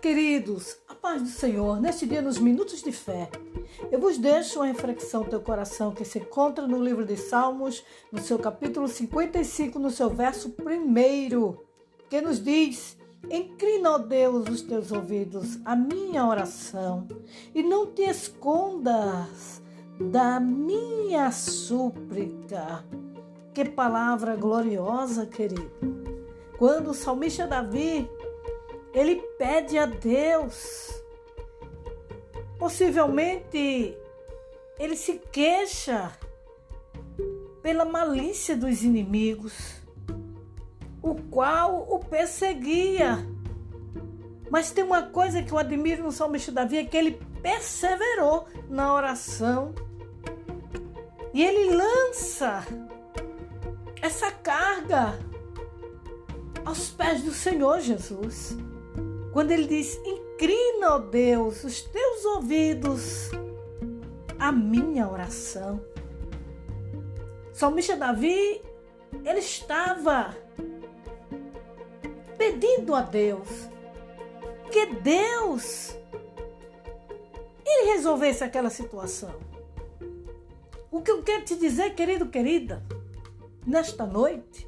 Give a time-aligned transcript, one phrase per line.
[0.00, 3.30] queridos, a paz do Senhor, neste dia, nos minutos de fé,
[3.90, 7.84] eu vos deixo uma reflexão do teu coração que se encontra no livro de Salmos,
[8.10, 11.64] no seu capítulo 55, no seu verso primeiro,
[12.10, 12.96] que nos diz:
[13.30, 17.06] Inclina, ó Deus, os teus ouvidos à minha oração
[17.54, 19.62] e não te escondas
[20.00, 22.84] da minha súplica.
[23.54, 25.70] Que palavra gloriosa, querido.
[26.58, 28.08] Quando o salmista Davi
[28.92, 31.02] ele pede a Deus.
[32.58, 33.96] Possivelmente
[34.78, 36.12] ele se queixa
[37.62, 39.82] pela malícia dos inimigos,
[41.02, 43.18] o qual o perseguia.
[44.50, 48.94] Mas tem uma coisa que eu admiro no salmista Davi, é que ele perseverou na
[48.94, 49.74] oração.
[51.34, 52.64] E ele lança
[54.00, 55.18] essa carga
[56.64, 58.56] aos pés do Senhor Jesus.
[59.32, 63.30] Quando ele diz: Inclina, ó Deus, os teus ouvidos
[64.38, 65.80] à minha oração.
[67.52, 68.62] Salmista Davi,
[69.24, 70.36] ele estava
[72.36, 73.48] pedindo a Deus
[74.70, 75.96] que Deus
[77.64, 79.34] ele resolvesse aquela situação.
[80.90, 82.82] O que eu quero te dizer, querido, querida,
[83.66, 84.66] nesta noite,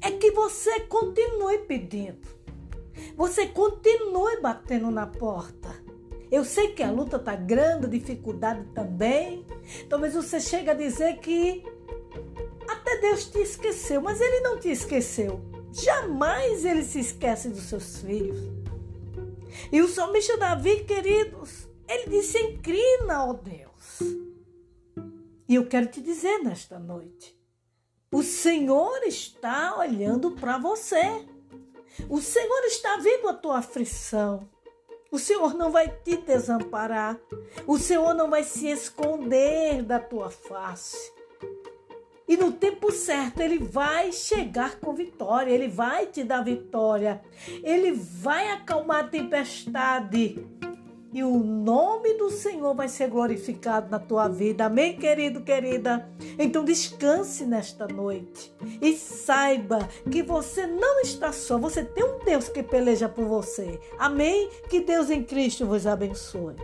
[0.00, 2.31] é que você continue pedindo.
[3.16, 5.70] Você continue batendo na porta.
[6.30, 9.46] Eu sei que a luta está grande, a dificuldade também.
[9.88, 11.62] Talvez você chegue a dizer que
[12.66, 15.40] até Deus te esqueceu, mas Ele não te esqueceu.
[15.72, 18.38] Jamais Ele se esquece dos seus filhos.
[19.70, 24.00] E o salmista Davi, queridos, ele disse: Inclina, ó Deus.
[25.48, 27.38] E eu quero te dizer nesta noite:
[28.10, 31.26] o Senhor está olhando para você.
[32.08, 34.48] O Senhor está vendo a tua aflição.
[35.10, 37.18] O Senhor não vai te desamparar.
[37.66, 41.12] O Senhor não vai se esconder da tua face.
[42.26, 47.20] E no tempo certo ele vai chegar com vitória, ele vai te dar vitória,
[47.62, 50.42] ele vai acalmar a tempestade
[51.12, 54.64] e o nome do Senhor vai ser glorificado na tua vida.
[54.64, 56.08] Amém, querido, querida?
[56.38, 62.48] Então descanse nesta noite e saiba que você não está só, você tem um Deus
[62.48, 63.78] que peleja por você.
[63.98, 64.48] Amém?
[64.68, 66.56] Que Deus em Cristo vos abençoe.